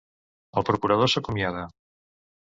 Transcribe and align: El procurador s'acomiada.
El 0.61 0.63
procurador 0.69 1.11
s'acomiada. 1.13 1.65